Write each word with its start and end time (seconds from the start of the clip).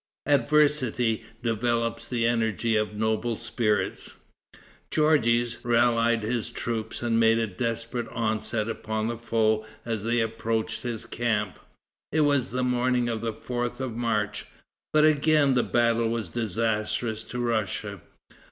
Adversity 0.25 1.23
develops 1.43 2.07
the 2.07 2.25
energies 2.25 2.75
of 2.77 2.95
noble 2.95 3.35
spirits. 3.37 4.17
Georges 4.89 5.63
rallied 5.63 6.23
his 6.23 6.49
troops 6.49 7.03
and 7.03 7.19
made 7.19 7.37
a 7.37 7.45
desperate 7.45 8.07
onset 8.07 8.67
upon 8.67 9.05
the 9.05 9.17
foe 9.19 9.63
as 9.85 10.03
they 10.03 10.19
approached 10.19 10.81
his 10.81 11.05
camp. 11.05 11.59
It 12.11 12.21
was 12.21 12.49
the 12.49 12.63
morning 12.63 13.09
of 13.09 13.21
the 13.21 13.31
4th 13.33 13.79
of 13.79 13.95
March. 13.95 14.47
But 14.91 15.05
again 15.05 15.53
the 15.53 15.61
battle 15.61 16.09
was 16.09 16.31
disastrous 16.31 17.21
to 17.25 17.37
Russia. 17.37 18.01